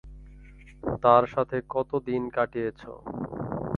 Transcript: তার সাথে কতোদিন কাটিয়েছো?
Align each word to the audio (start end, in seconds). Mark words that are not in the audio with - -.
তার 1.03 1.23
সাথে 1.25 1.57
কতোদিন 1.69 2.21
কাটিয়েছো? 2.29 2.91